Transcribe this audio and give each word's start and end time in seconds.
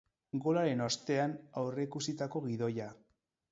Golaren 0.45 0.81
ostean, 0.85 1.35
aurreikusitako 1.63 2.45
gidoia. 2.49 2.91